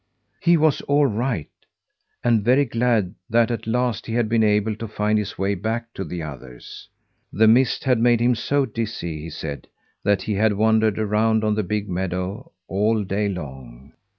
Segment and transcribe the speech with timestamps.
[0.41, 1.51] He was all right,
[2.23, 5.93] and very glad that, at last, he had been able to find his way back
[5.93, 6.89] to the others.
[7.31, 9.67] The mist had made him so dizzy, he said,
[10.03, 13.93] that he had wandered around on the big meadow all day long.